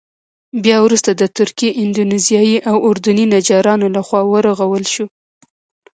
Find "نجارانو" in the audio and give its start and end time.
3.33-3.87